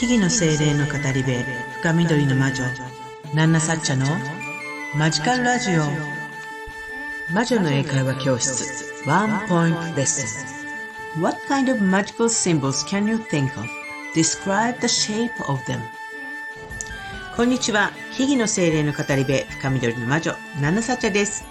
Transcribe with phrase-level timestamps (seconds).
[0.00, 1.30] 木々の精霊の語り部
[1.82, 2.64] 深緑の魔女
[3.34, 4.06] ナンナサッチャの
[4.96, 5.82] マジカルラジオ。
[7.34, 10.42] 魔女の英会話教室ワンポイントレッス
[11.18, 11.20] ン。
[11.20, 13.68] What kind of magical symbols can you think of?
[14.14, 15.80] Describe the shape of them.
[17.36, 17.90] こんにちは。
[18.16, 20.32] 木々の精霊の語り部深緑の魔女
[20.62, 21.44] ナンナサッチャです。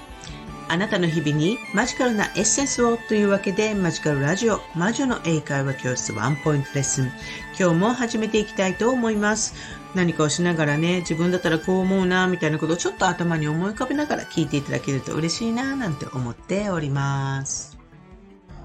[0.72, 7.12] あなたの日々にマジカルなエッセンスをというわけでマジカルラジオ魔女の英会話教室ワンポイントレッスン。
[7.60, 9.56] 今日も始めていきたいと思います。
[9.96, 17.76] 何かをしながらね自分だったらこう思うなみたいなことをちょっと頭に思い浮かべながら聞いていただけると嬉しいななんて思っております。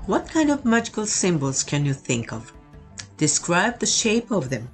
[0.07, 2.53] What kind of magical symbols can you think of?
[3.17, 4.65] Describe the shape of them.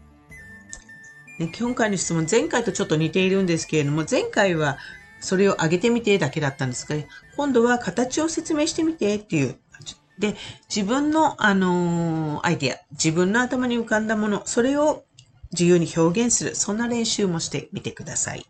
[1.39, 4.79] ね、今回の質問、前回とちょっと似ているんですけれども、前回は
[5.21, 6.97] それを上げてみてだけだったんですが、
[7.37, 9.57] 今度は形を説明してみてっていう。
[10.19, 10.37] で、
[10.69, 15.05] 自分の、あのー、アイディア、自分の頭に浮かんだもの、それを
[15.53, 18.45] 自由に表現する、そんな練習もしてみてください。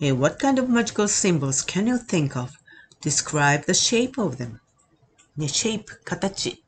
[0.00, 2.52] Uh, what kind of magical symbols can you think of?
[3.02, 4.58] Describe the shape of them.
[5.36, 6.64] ね、shape、形。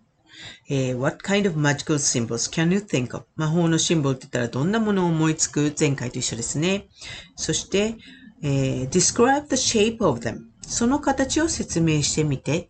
[0.68, 3.24] え、what kind of magical symbols can you think of?
[3.36, 5.74] 魔法のシンボルって言ったらどんなものを思いつく？
[5.78, 6.88] 前回と一緒ですね。
[7.36, 7.96] そして、
[8.42, 12.69] えー、describe the shape of them その形を説明してみて、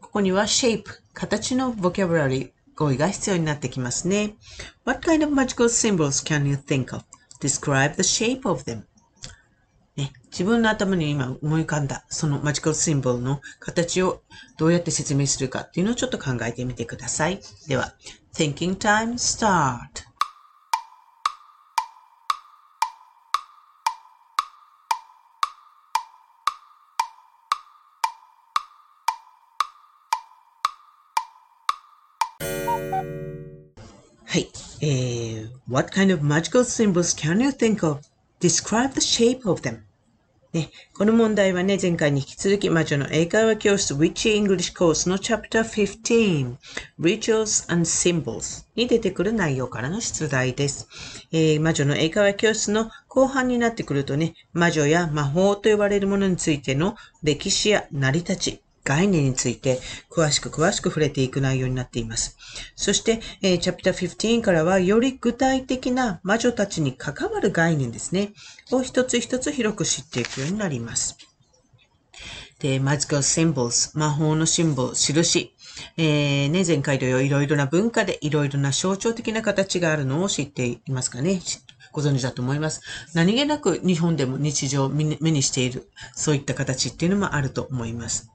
[0.00, 4.34] ここには shape 形の vocabulary 語彙が必要になってきますね。
[4.84, 7.04] What kind of magical symbols can you think of?
[7.40, 8.84] Describe the shape of them
[9.96, 14.22] ね、自分の頭に今思い浮かんだそのマジカルシンボルの形を
[14.56, 17.40] どうやって説明するかっていうのをちょっと考えてみてください。
[17.68, 17.94] では、
[18.34, 20.11] Thinking Time Start!
[34.32, 34.48] はい。
[34.80, 38.00] えー、What kind of magical symbols can you think of?
[38.40, 39.80] Describe the shape of them.
[40.54, 46.56] ね、この問題はね、前回に引き続き魔女の英会話教室 Witchy English Course の Chapter 15
[46.98, 50.88] Rituals and Symbols に出てくる内容からの出題です。
[51.30, 59.78] えー、魔女の英会話教室の後半になってくるとね、魔女や魔法と呼ばれるものについての歴史や成り立ち、概念について
[60.10, 62.36] 詳しく詳しく触れていく内容になっています。
[62.76, 68.32] そして、えー、チャプター15からはより具体的な魔女たちに関わる概念ですね、
[68.70, 71.16] を一つ一つ広く知っていくようになります。
[72.58, 75.54] で、マジカルシンボルス、魔法のシンボル、印。
[75.96, 81.40] えー、ね、前回同様いろいろな文化でいろいろな象徴的な形があるのを知っていますかね
[81.92, 82.82] ご存知だと思います。
[83.14, 88.30] 何気なく日本でも日常目にしている、そういった形っていうのもあると思います。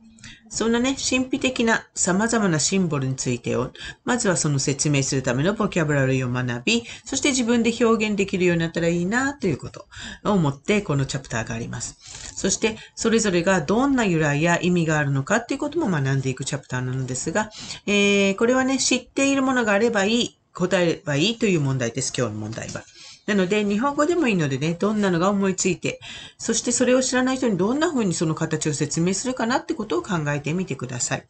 [0.50, 3.72] そんなね、神秘的な様々なシンボルについてを、
[4.06, 9.86] まずはその説明するためのボキャブラリーを学び、そして自分で表現できるようになったらいいなということ
[10.24, 11.98] を思ってこのチャプターがあります。
[12.36, 17.50] そして、それぞれがどんな由来や意味があるのかっていうことも学んでいくチャプターなのですが、
[17.86, 22.84] えー、これはね、知っているものがあればいい、答えればいいという問題です、今日の問題は。
[23.28, 26.00] なので、日本語でもいいのでね、どんなのが思いついて、
[26.38, 31.28] そしてそれを知らない人にどんな風にその形を説明するかなってことを考えてみてください。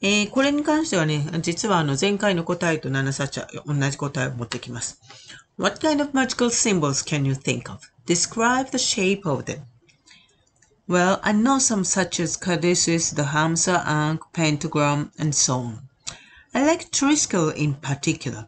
[0.00, 5.00] えー、これに関してはね、実はあの前回の答えと7サチャ、同じ答えを持ってきます。
[5.58, 7.80] What kind of magical symbols can you think of?
[8.06, 9.62] Describe the shape of them.
[10.88, 15.88] Well, I know some such as caduceus, the Hamsa, Ankh, pentagram, and so on.
[16.54, 18.46] I like Triskel in particular.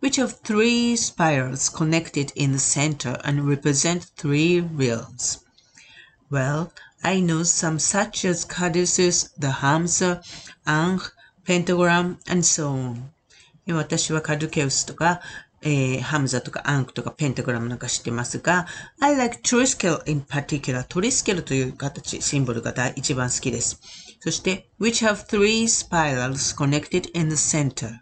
[0.00, 5.38] which have three spirals connected in the center and represent three realms.
[6.30, 10.22] Well, I know some such as Caduceus, the Hamsa,
[10.66, 11.10] Ankh,
[11.44, 13.10] Pentagram, and so on.
[13.66, 15.22] 私はカドケウスとか、
[15.62, 18.66] えー、ハムザとかアンクとかペンタグラムなんか知ってますが、
[19.00, 20.84] I like Triskel in particular.
[20.86, 23.80] トリスケルという形、シンボルが一番好きです。
[24.20, 28.00] そして、which have three spirals connected in the center.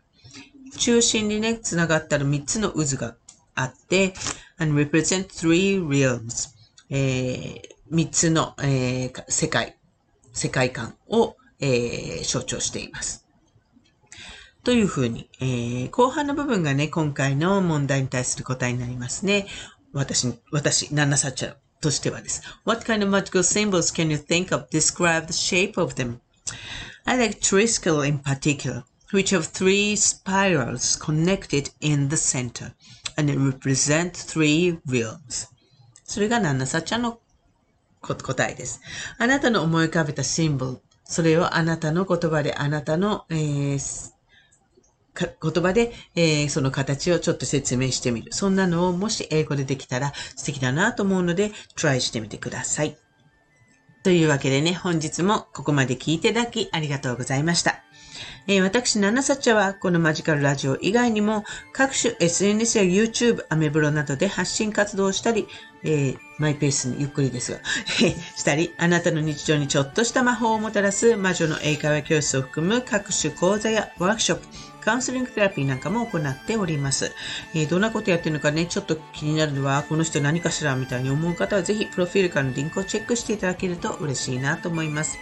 [0.78, 3.16] 中心にね、繋がったら3つの渦が
[3.56, 4.14] あって、
[4.60, 6.50] and represent three realms、
[6.90, 7.62] えー、
[7.92, 9.78] 3つの、えー、世界、
[10.34, 13.26] 世界観を、えー、象徴しています。
[14.64, 19.48] というふうに、えー、後半の部分がね、今回の問題に対する答えになりますね。
[19.94, 22.42] 私、私、ナナサチャとしてはです。
[22.66, 24.68] What kind of magical symbols can you think of?
[24.70, 26.20] Describe the shape of them.
[27.06, 28.84] I like Triskel in particular.
[29.12, 32.74] Which have three spirals connected in the center,
[33.18, 35.48] and it represent three realms?
[36.04, 37.20] それがナナサちゃんの
[38.02, 38.82] 答えです。
[39.18, 44.12] あなたの思い浮かべたシンボル、それをあなたの言葉であなたの、えー、
[45.16, 48.34] 言葉で、えー、その形をちょっと説明してみる。
[48.34, 52.98] そんなのをもし英語でできたら素敵だなと思うので、トライしてみてください。
[54.04, 57.87] というわけでね、本日もここまで聞いていただきありがとうございました。
[58.50, 65.48] えー、私、ナナサチャはこのマジカルラジオ以外にも各種 SNS や YouTube、アメブロなどで発信活動をしたり、
[65.84, 67.60] えー、マイペースにゆっくりですが、
[68.38, 74.48] したり、あなたの日常にちょっとした魔法をもたらす魔女の英会話教室を含む各種講座やワークショップ、
[74.88, 77.12] カウンセリングテラピーなんかも行っております。
[77.54, 85.18] えー、どんなことやってるのかね、ちょっと気になるのは、この人何かしらみたいに思う方は、ぜひ、プロフィールからのリンクをチェックしていただけると嬉しいなと思います。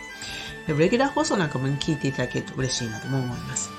[0.68, 3.72] レギュラー放送なんかも聞いていただけると嬉しいなとも思います。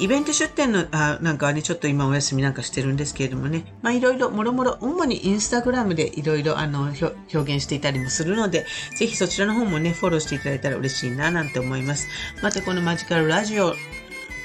[0.00, 8.66] イベント出店のあなんかはね、ちょっと今お休みなんかしてるんですけれどもね、まあいろいろ、もろもろ、主にインスタグラムでいろいろあの表現していたりもするので、
[8.98, 12.08] ぜひそちらの方もね、フォローしていただいたら嬉しいななんて思います。
[12.42, 13.74] またこのマジカルラジオ、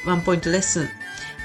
[0.05, 0.89] ワンポイントレッスン、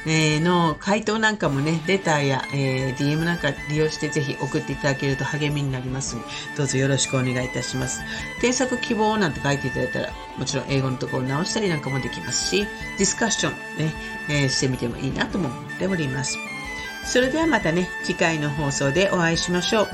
[0.06, 8.00] え、の回答なんかもね、レターや、え、DM なんか利用してぜひ送っていただけると励みになりますので、どうぞよろしくお願いいたします。
[8.40, 12.66] 添削希望なんて書いていただいたら、もちろん英語のところを直したりなんかもできますし、
[12.98, 13.52] ディスカッション
[13.84, 13.94] ね、
[14.28, 16.38] え、してみてもいいなとも思っております。
[17.04, 19.88] それではまたね、次回の放送でお会いしましょう。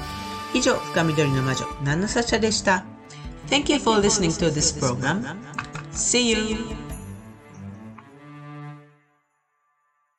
[0.54, 2.84] 以上、深緑の魔女、ナナサチャでした。
[3.48, 5.36] Thank you for listening to this program.
[5.92, 6.81] See you!